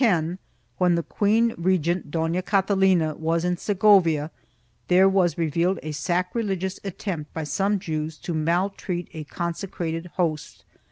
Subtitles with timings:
[0.03, 0.39] In
[0.79, 4.31] 1410, when the Queen regent Dona Catalina was in Segovia,
[4.87, 10.65] there was revealed a sacrilegious attempt by some Jews to maltreat a consecrated host.